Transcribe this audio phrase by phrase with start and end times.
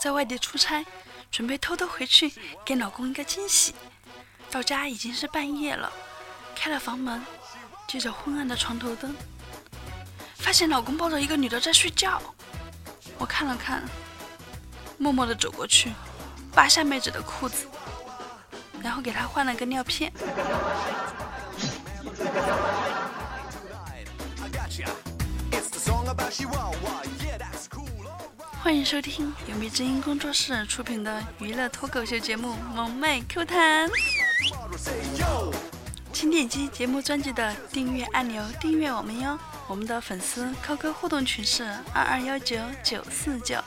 [0.00, 0.84] 在外地出差，
[1.30, 2.32] 准备偷偷回去
[2.64, 3.74] 给老公一个惊喜。
[4.50, 5.92] 到家已经是半夜了，
[6.54, 7.22] 开了房门，
[7.86, 9.14] 借着昏暗的床头灯，
[10.36, 12.22] 发现老公抱着一个女的在睡觉。
[13.18, 13.82] 我看了看，
[14.96, 15.92] 默默地走过去，
[16.52, 17.66] 扒下妹子的裤子，
[18.80, 20.12] 然后给她换了个尿片。
[28.60, 33.88] 欢迎收听由迷之音工作室出品的娱乐脱口秀节目《萌妹 Q 弹》，
[36.12, 39.38] 请点击节目专辑的订阅按钮订阅我们哟。
[39.68, 43.62] 我们的粉丝 QQ 互动群是二二幺九九四九。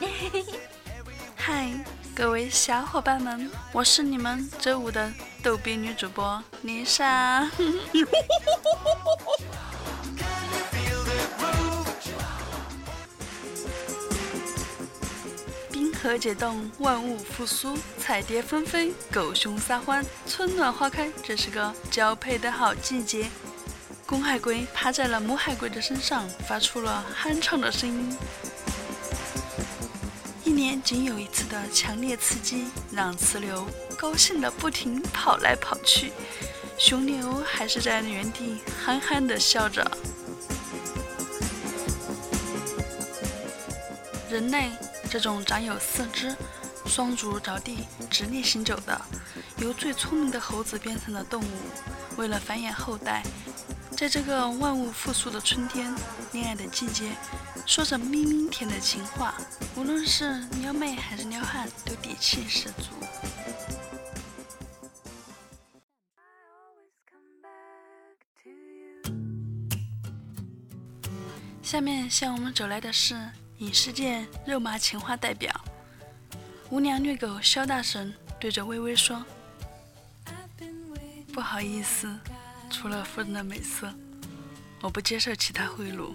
[1.36, 1.72] 嗨，
[2.14, 7.50] 各位小伙伴们，我是你们周五的逗比女主播丽莎。
[16.02, 23.30] 河解冻，万物复苏，彩蝶纷飞，狗熊撒欢，春暖花开，这是个交配的好季节。
[24.08, 28.18] 公海龟趴在了母海龟的身上，发出了酣畅的声音。
[30.44, 36.12] 一年仅有一次的强烈刺激，让雌牛高兴的不停跑来跑去，
[36.80, 39.86] 雄牛还是在原地憨憨的笑着。
[44.32, 44.72] 人类。
[45.12, 46.34] 这种长有四肢、
[46.86, 49.02] 双足着地、直立行走的，
[49.58, 51.52] 由最聪明的猴子变成了动物，
[52.16, 53.22] 为了繁衍后代，
[53.98, 55.94] 在这个万物复苏的春天，
[56.32, 57.12] 恋爱的季节，
[57.66, 59.34] 说着咪咪甜的情话，
[59.76, 62.86] 无论是撩妹还是撩汉，都底气十足。
[71.62, 73.30] 下面向我们走来的是。
[73.62, 75.54] 影视界肉麻情话代表，
[76.72, 79.24] 无良虐狗肖大神对着微微说
[81.32, 82.12] ：“不好意思，
[82.72, 83.94] 除了夫人的美色，
[84.82, 86.12] 我不接受其他贿赂。”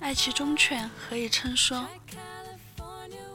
[0.00, 1.86] 爱其忠犬，何以琛说：“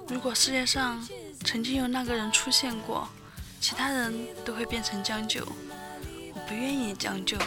[0.10, 1.02] 如果世界上
[1.46, 3.08] 曾经有那个人出现过，
[3.62, 4.14] 其他人
[4.44, 5.48] 都会变成将就。”
[6.48, 7.38] 不愿意将就。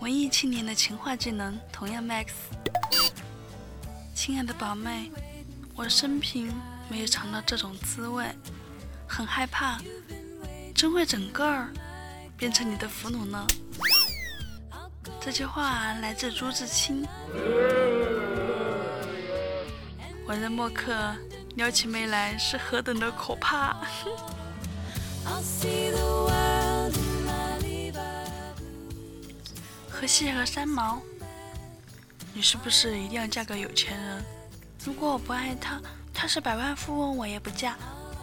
[0.00, 2.26] 文艺青年的情话技能同样 max。
[4.14, 5.10] 亲爱的宝妹，
[5.74, 6.52] 我生平
[6.88, 8.26] 没有尝到这种滋味，
[9.06, 9.80] 很害怕，
[10.74, 11.68] 真会整个儿
[12.36, 13.46] 变成你的俘虏呢。
[15.20, 17.06] 这句话来自朱自清。
[20.32, 21.14] 文人墨客
[21.56, 23.76] 撩起妹来是何等的可怕！
[29.90, 31.02] 河西和三毛，
[32.32, 34.24] 你是不是一定要嫁个有钱人？
[34.82, 35.78] 如果我不爱他，
[36.14, 37.74] 他是百万富翁，我也不嫁；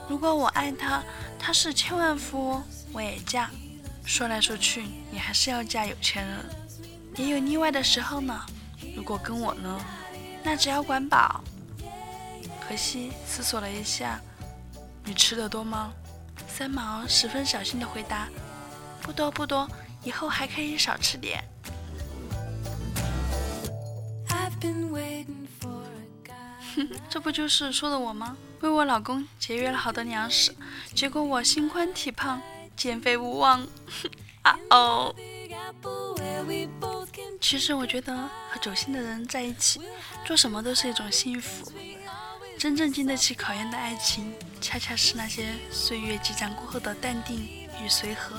[0.09, 1.03] 如果我爱他，
[1.37, 3.51] 他是千万富翁，我也嫁。
[4.03, 6.43] 说来说去，你还是要嫁有钱人，
[7.17, 8.43] 也有例外的时候呢。
[8.95, 9.79] 如果跟我呢，
[10.43, 11.43] 那只要管饱。
[12.69, 14.21] 荷西思索了一下
[15.03, 15.91] ：“你吃的多吗？”
[16.47, 18.29] 三毛十分小心的回答
[19.01, 19.67] ：“不多不多，
[20.03, 21.43] 以后还可以少吃点。”
[26.75, 28.37] 哼，这不就是说的我吗？
[28.59, 30.55] 为我老公节约了好多粮食，
[30.93, 32.39] 结果我心宽体胖，
[32.77, 33.65] 减肥无望。
[34.43, 35.15] 啊哦！
[37.41, 39.81] 其实我觉得和走心的人在一起，
[40.23, 41.71] 做什么都是一种幸福。
[42.59, 47.37] 真正经得起考验的爱情，恰恰是那些岁月积攒过后的淡定
[47.81, 48.35] 与随和。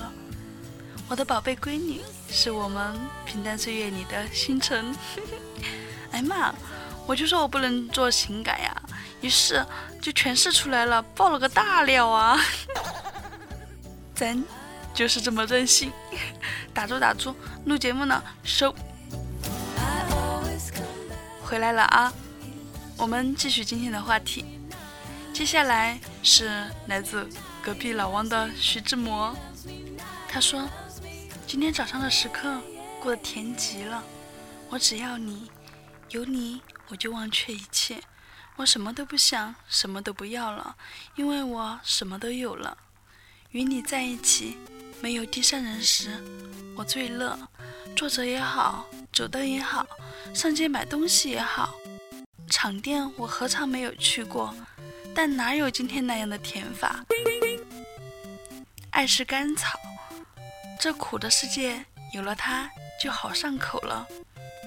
[1.09, 2.95] 我的宝贝闺女，是我们
[3.25, 4.95] 平淡岁月里的星辰。
[6.13, 6.53] 哎妈，
[7.07, 8.71] 我就说我不能做情感呀，
[9.21, 9.65] 于是
[9.99, 12.39] 就诠释出来了，爆了个大料啊！
[14.13, 14.43] 咱
[14.93, 15.91] 就是这么任性。
[16.75, 17.35] 打住打住，
[17.65, 18.71] 录节目呢，收。
[21.43, 22.13] 回来了啊！
[23.01, 24.45] 我们继续今天的话题，
[25.33, 27.27] 接下来是来自
[27.59, 29.35] 隔壁老王的徐志摩。
[30.29, 30.69] 他说
[31.47, 32.61] ：“今天早上的时刻
[33.01, 34.03] 过得甜极了，
[34.69, 35.49] 我只要你，
[36.11, 37.99] 有你我就忘却一切，
[38.55, 40.75] 我什么都不想，什么都不要了，
[41.15, 42.77] 因为我什么都有了。
[43.49, 44.59] 与你在一起，
[45.01, 46.23] 没有第三人时，
[46.75, 47.35] 我最乐。
[47.95, 49.87] 坐着也好，走的也好，
[50.35, 51.73] 上街买东西也好。”
[52.51, 54.53] 场店我何尝没有去过？
[55.15, 57.03] 但哪有今天那样的甜法？
[58.91, 59.79] 爱是甘草，
[60.77, 61.83] 这苦的世界
[62.13, 62.69] 有了它
[63.01, 64.05] 就好上口了。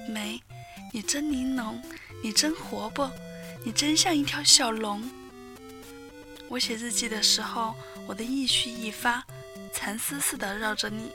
[0.09, 0.41] 梅，
[0.91, 1.79] 你真玲珑，
[2.23, 3.09] 你真活泼，
[3.63, 5.07] 你真像一条小龙。
[6.49, 7.75] 我写日记的时候，
[8.07, 9.23] 我的意绪一发，
[9.71, 11.11] 蚕丝似的绕着你。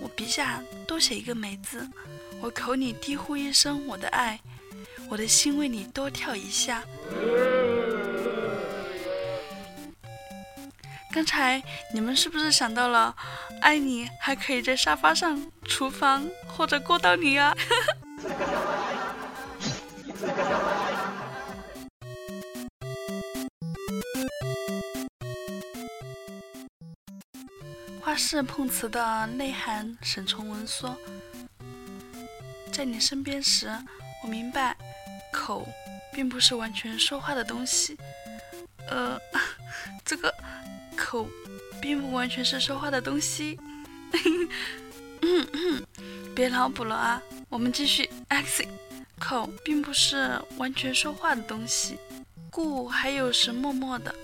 [0.00, 1.88] 我笔下多写一个梅字，
[2.40, 4.40] 我口里低呼一声我的爱，
[5.12, 6.82] 我的心为你多跳一下。
[11.12, 11.62] 刚才
[11.92, 13.14] 你们是不是想到了，
[13.60, 17.54] 爱你还可以在沙发上、厨房或者过道里啊？
[28.00, 30.96] 花式碰瓷的内涵，沈从文说
[32.72, 33.70] ：“在你身边时，
[34.22, 34.74] 我明白，
[35.44, 35.68] 口
[36.12, 37.98] 并不是完全说话的东西。
[38.88, 39.18] 呃，
[40.06, 40.32] 这个
[40.96, 41.28] 口
[41.80, 43.58] 并不完全是说话的东西。
[46.32, 48.08] 别脑补了啊，我们继续。
[48.28, 48.64] X，
[49.18, 51.98] 口并不是完全说话的东西，
[52.48, 54.14] 故还有时默默的。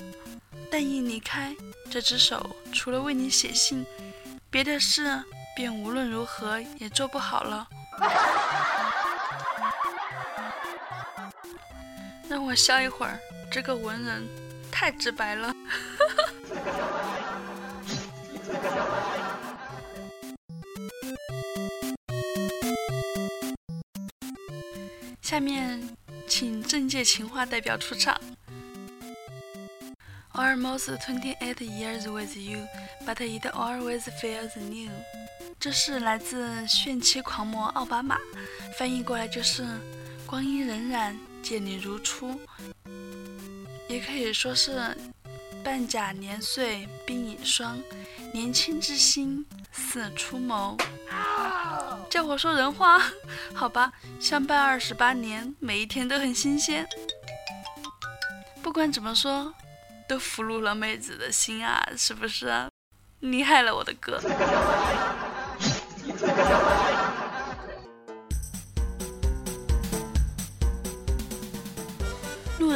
[0.71, 1.53] 但一离开。”
[1.91, 3.85] 这只手除了为你写信，
[4.51, 5.21] 别的事
[5.57, 7.67] 便无论如何也做不好了。
[12.49, 14.27] 我笑一会儿，这个文人
[14.73, 15.55] 太直白了。
[25.21, 25.79] 下面
[26.27, 28.19] 请政界情话代表出场。
[30.33, 32.67] Almost twenty-eight years with you,
[33.05, 34.91] but it always feels new。
[35.61, 38.17] 这是来自炫妻狂魔奥巴马，
[38.79, 39.67] 翻译过来就是
[40.25, 41.15] “光阴荏苒，
[41.49, 42.39] 见你如初”，
[43.89, 44.95] 也可以说是
[45.65, 47.79] “半甲年岁鬓已霜，
[48.35, 50.77] 年轻之心似初谋”。
[52.11, 53.01] 叫我说人话，
[53.55, 53.91] 好吧，
[54.21, 56.87] 相伴二十八年，每一天都很新鲜。
[58.63, 59.55] 不管怎么说。
[60.07, 62.51] 都俘虏了妹子的心啊，是不是？
[63.21, 64.19] 厉害了，我的哥！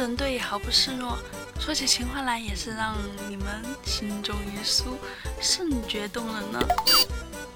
[0.03, 1.17] 人对毫不示弱，
[1.61, 2.93] 说起情话来也是让
[3.29, 4.97] 你们心中一酥，
[5.39, 6.59] 甚觉动人呢。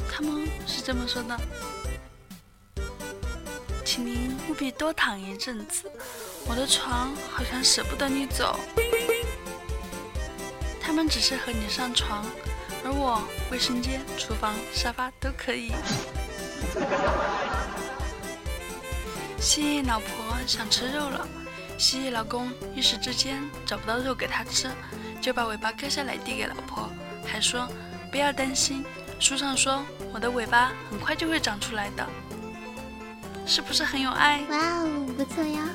[0.09, 1.37] 他们是这么说的
[3.83, 5.91] ：“请您务必多躺一阵子，
[6.45, 8.57] 我的床好像舍不得你走。”
[10.81, 12.25] 他们只是和你上床，
[12.85, 13.21] 而我
[13.51, 15.73] 卫生间、厨房、沙发都可以。
[19.37, 20.07] 蜥蜴老婆
[20.47, 21.27] 想吃肉了，
[21.77, 24.71] 蜥蜴老公一时之间找不到肉给它吃，
[25.21, 26.89] 就把尾巴割下来递给老婆，
[27.25, 27.67] 还说
[28.11, 28.83] 不要担心，
[29.19, 32.07] 书上说我的尾巴很快就会长出来的，
[33.45, 34.41] 是不是很有爱？
[34.49, 35.69] 哇哦，不错呀。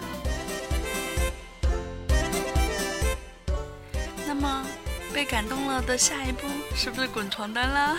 [4.27, 4.67] 那么。
[5.15, 7.99] 被感动了的下一步是不是滚床单啦？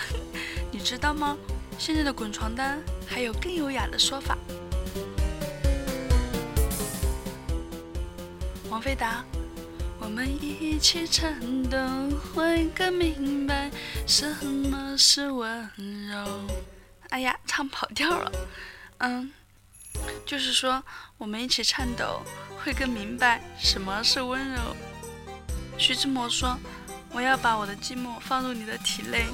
[0.72, 1.38] 你知道吗？
[1.78, 4.36] 现在的滚床单还有更优雅的说法。
[8.84, 9.24] 菲答
[9.98, 11.80] ：“我们一起颤抖，
[12.36, 13.72] 会更明白
[14.06, 15.70] 什么是温
[16.10, 16.48] 柔。”
[17.10, 18.32] 哎呀，唱跑调了。
[18.98, 19.32] 嗯，
[20.26, 20.84] 就是说
[21.18, 22.22] 我们一起颤抖，
[22.62, 24.76] 会更明白什么是温柔。
[25.78, 26.60] 徐志摩说。
[27.16, 29.28] 我要把我的寂寞放入你的体内，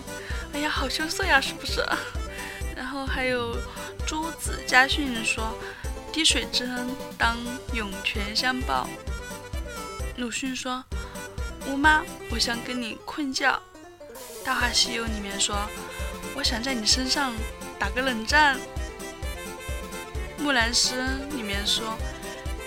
[0.52, 1.82] 哎呀，好羞涩呀，是不是？
[2.76, 3.56] 然后还有
[4.06, 5.58] 朱子家训说
[6.12, 7.38] ：“滴水之恩，当
[7.72, 8.86] 涌泉相报。”
[10.20, 10.84] 鲁迅说
[11.66, 13.50] ：“吴妈，我想跟你困觉。”
[14.46, 15.56] 《大话西游》里面说
[16.36, 17.34] ：“我想在你身上
[17.80, 18.58] 打个冷战。”
[20.44, 21.08] 《木兰诗》
[21.38, 21.98] 里面说：“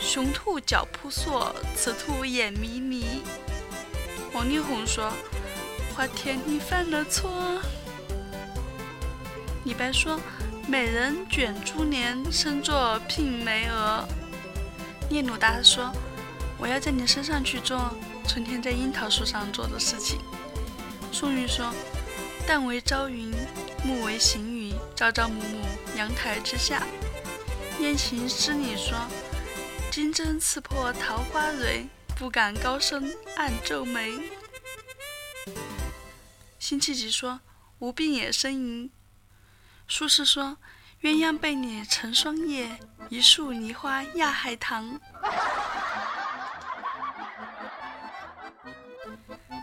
[0.00, 3.22] 雄兔脚扑朔，雌兔眼迷离。”
[4.32, 5.12] 王力宏说
[5.94, 7.60] ：“花田你犯了错。”
[9.64, 10.18] 李白说
[10.66, 14.08] ：“美人卷珠帘，身作聘梅娥。”
[15.10, 15.92] 聂鲁达说
[16.62, 17.92] ：“我要在你身上去做
[18.28, 20.20] 春天在樱桃树上做的事情。”
[21.10, 21.74] 宋玉说
[22.46, 23.34] ：“但为朝云，
[23.84, 26.86] 暮为行雨，朝朝暮暮，阳台之下。”
[27.80, 28.96] 燕秦诗里说
[29.90, 34.12] ：“金针刺破桃花蕊。”不敢高声暗皱眉。
[36.60, 37.40] 辛弃疾说
[37.80, 38.92] ：“无病也呻吟。”
[39.88, 40.58] 苏轼说
[41.02, 42.78] ：“鸳鸯被你成双夜，
[43.08, 45.00] 一树梨花压海棠。”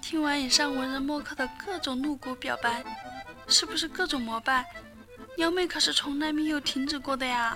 [0.10, 2.84] 听完以上文人墨客的各种露骨表白，
[3.48, 4.66] 是不是各种膜拜？
[5.38, 7.56] 撩妹可是从来没有停止过的呀！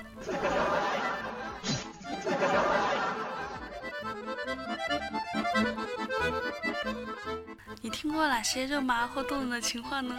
[7.82, 10.16] 你听过哪些肉麻或动人的情话呢？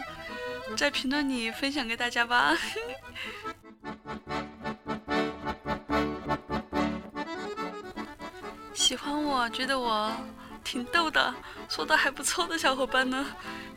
[0.77, 2.59] 在评论里分享给大家吧。
[8.75, 10.11] 喜欢我觉得我
[10.75, 11.33] 挺逗的，
[11.69, 13.25] 说的还不错的小伙伴呢，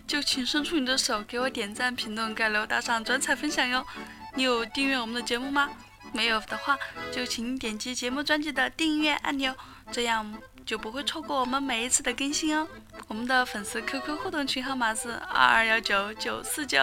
[0.08, 3.86] 就请伸出你的手给我点赞、评论、盖楼、打赏、转采、分享哟。
[4.34, 5.70] 你有订阅我们的节目吗？
[6.12, 6.76] 没有的话，
[7.12, 9.56] 就请点击节目专辑的订阅按钮，
[9.92, 12.68] 这样就不会错过我们每一次的更新哦。
[13.08, 16.80] 我们的粉丝 QQ 互动群号码是二二幺九九四九。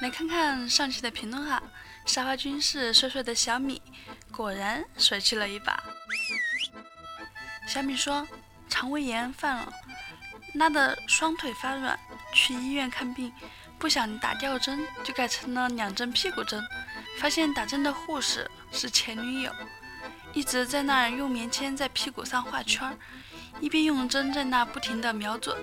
[0.00, 1.62] 来看看上期的评论哈，
[2.06, 3.82] 沙发君是帅帅的小米，
[4.30, 5.78] 果然帅气了一把。
[7.72, 8.28] 小米说
[8.68, 9.72] 肠胃炎犯了，
[10.56, 11.98] 拉的双腿发软，
[12.30, 13.32] 去医院看病，
[13.78, 16.62] 不想打吊针，就改成了两针屁股针，
[17.18, 19.50] 发现打针的护士是前女友。
[20.34, 22.94] 一直在那儿用棉签在屁股上画圈，
[23.58, 25.56] 一边用针在那不停地瞄准，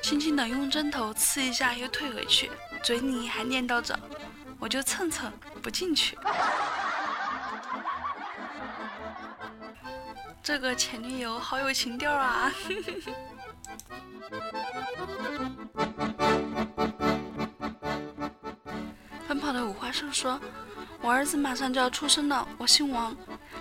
[0.00, 2.48] 轻轻地用针头刺一下又退回去，
[2.84, 3.98] 嘴里还念叨着
[4.60, 6.16] ：“我就蹭蹭，不进去。”
[10.48, 12.50] 这个前女友好有情调啊！
[19.28, 20.40] 奔跑的五花兽说
[21.04, 23.14] ：“我儿子马上就要出生了，我姓王。”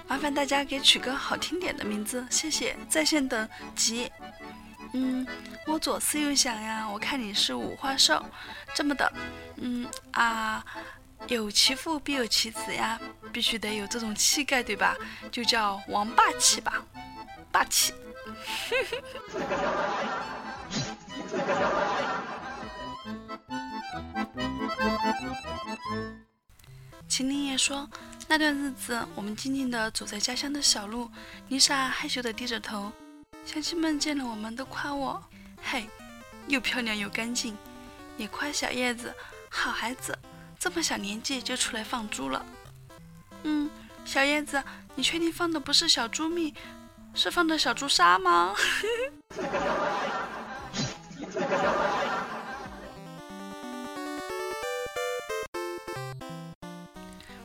[0.08, 2.74] 麻烦大家给取个好听点的名字，谢谢。
[2.88, 4.10] 在线等急。
[4.94, 5.27] 嗯，
[5.65, 8.25] 我左思右想呀，我看你是五花兽，
[8.74, 9.12] 这么的。
[9.58, 10.63] 嗯啊，
[11.27, 12.98] 有其父必有其子呀，
[13.31, 14.96] 必须得有这种气概，对吧？
[15.31, 16.84] 就叫王霸气吧，
[17.51, 17.93] 霸气。
[27.07, 27.89] 秦林也说。
[28.29, 31.10] 那段日子，我们静静地走在家乡的小路，
[31.48, 32.91] 丽莎害羞地低着头。
[33.46, 35.24] 乡亲们见了我们都夸我
[35.63, 35.88] ：“嘿，
[36.48, 37.57] 又漂亮又干净。”
[38.17, 39.15] 也夸小叶子
[39.50, 40.19] ：“好孩子，
[40.60, 42.46] 这么小年纪就出来放猪了。”
[43.44, 43.70] 嗯，
[44.06, 44.63] 小叶子，
[44.96, 46.53] 你确定放的不是小猪蜜，
[47.13, 48.56] 是放的小猪砂吗？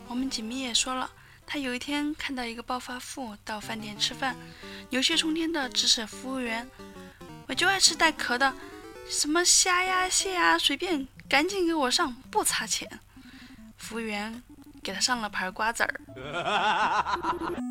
[0.09, 1.11] 我们锦觅也说了，
[1.47, 4.37] 他有一天看到一个暴发户到饭店吃饭，
[4.91, 6.69] 牛气冲天的指使服务员
[7.49, 8.55] ：“我就爱吃带壳的，
[9.09, 13.01] 什么虾呀、蟹啊，随便，赶紧给我上，不差钱。”
[13.79, 14.43] 服务员
[14.83, 16.01] 给他上了盘瓜子儿。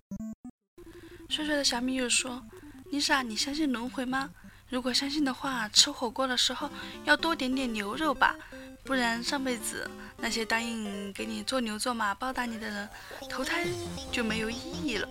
[1.29, 2.43] 帅帅的小米又说
[2.91, 4.29] ：“丽莎，你相信轮回吗？
[4.69, 6.69] 如果相信的话，吃火锅的时候
[7.03, 8.35] 要多点点牛肉吧。”
[8.83, 9.87] 不然上辈子
[10.17, 12.89] 那些答应给你做牛做马报答你的人，
[13.29, 13.63] 投胎
[14.11, 15.07] 就没有意义了。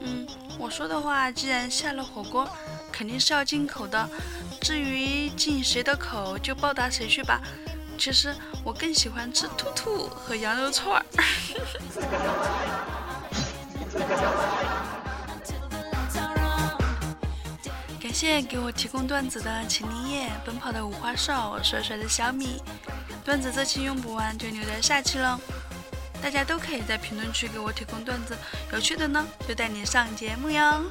[0.00, 0.26] 嗯，
[0.58, 2.48] 我说的话，既然下了火锅，
[2.90, 4.08] 肯定是要进口的。
[4.62, 7.42] 至于进谁的口，就报答谁去吧。
[8.00, 11.04] 其实我更喜欢吃兔兔和羊肉串儿。
[18.00, 22.62] 感谢给我提供段子的秦林叶，奔跑的五花少，帅帅的小米。
[23.22, 25.38] 段子这期用不完，就留在下期了。
[26.22, 28.34] 大家都可以在评论区给我提供段子，
[28.72, 30.82] 有趣的呢就带你上节目哟。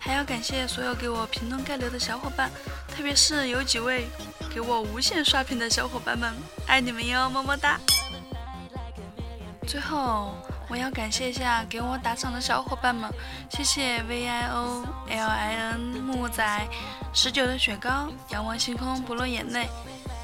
[0.00, 2.50] 还要感谢所有给我评论盖楼的小伙伴，
[2.88, 4.08] 特别是有几位
[4.58, 6.34] 给我无限刷屏的小伙伴们，
[6.66, 7.78] 爱你们哟，么么哒。
[9.64, 10.34] 最后。
[10.68, 13.08] 我要感谢一下给我打赏的小伙伴们，
[13.48, 16.68] 谢谢 V I O L I N 木仔
[17.14, 19.66] 十九的雪糕，仰望星空不落眼泪。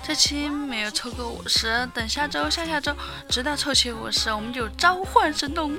[0.02, 2.94] 这期没有凑够五十，等下周、下下周，
[3.28, 5.78] 直到凑齐五十，我们就召唤神龙。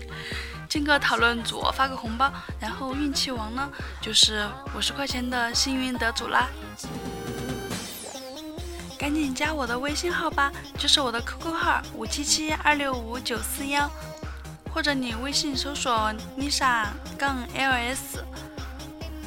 [0.68, 2.30] 进个讨论组发个红包，
[2.60, 3.68] 然后运气王呢，
[4.00, 6.48] 就是五十块钱的幸运得主啦。
[8.98, 13.88] 赶紧加我的微信号吧，就是我的 QQ 号五七七二六五九四幺，
[14.74, 16.86] 或者你微信搜索 Lisa
[17.16, 18.18] 杠 ls，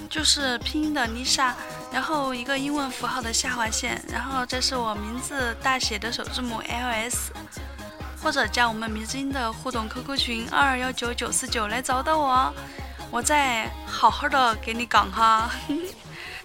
[0.09, 1.53] 就是拼音的 Lisa，
[1.91, 7.29] 然后一个英文符号的下划线，然后这是我名字大写的首字母 ls，
[8.21, 12.53] 或者加我们迷之音的互动 QQ 群二二幺九九四九来找到我，
[13.09, 15.49] 我再好好的给你讲哈。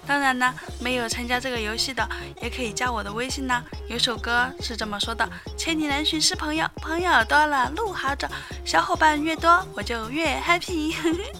[0.07, 2.09] 当然呢，没有参加这个游戏的
[2.41, 3.63] 也可以加我的微信呢。
[3.89, 8.29] 有首歌是这么说的：千里难寻是朋友，朋友多了路好走，
[8.65, 10.95] 小伙伴越多我就越 happy。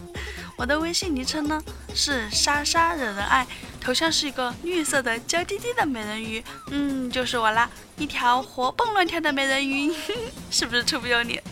[0.59, 1.63] 我的微信昵称呢
[1.95, 3.47] 是莎莎惹人爱，
[3.79, 7.69] 头像是一个绿色的娇滴滴的美人鱼，嗯，就是我啦，
[7.99, 9.95] 一条活蹦乱跳的美人鱼，
[10.51, 11.43] 是不是臭不要脸？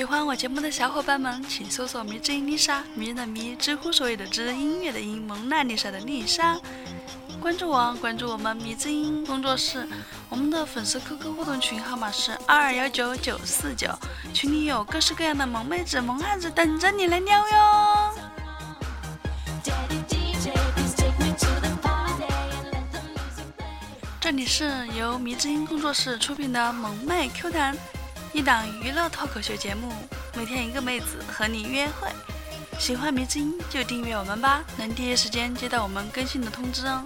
[0.00, 6.58] 喜欢我节目的小伙伴们，请搜索“迷之音丽莎”，迷人的迷，知乎所有的知，音乐的音，蒙娜丽莎的丽莎。
[7.38, 9.86] 关注我，关注我们迷之音工作室。
[10.30, 13.90] 我们的粉丝 QQ 互动群号码是二二幺九九四九，
[14.32, 18.14] 群里有各式各样的萌妹子、萌汉子等着你来撩哟。
[24.18, 27.76] 这里是由迷之音工作室出品的萌妹 Q 弹。
[28.32, 29.92] 一档娱乐脱口秀节目，
[30.36, 32.08] 每天一个妹子和你约会。
[32.78, 37.04] 喜欢迷之音就订阅我们吧，能第一时间接到我们更新的通知哦。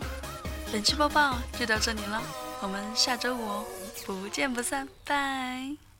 [0.70, 2.22] 本期播报就到这里了，
[2.60, 3.64] 我们下周五
[4.04, 5.93] 不见不散，拜。